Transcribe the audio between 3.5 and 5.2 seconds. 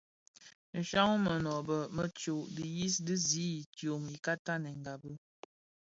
idyom ika tanèngabi.